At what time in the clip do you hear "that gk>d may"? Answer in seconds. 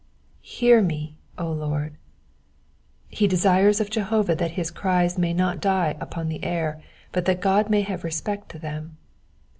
7.25-7.81